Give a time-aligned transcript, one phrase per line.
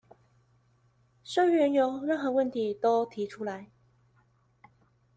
[1.23, 3.69] 社員有任何問題都提出來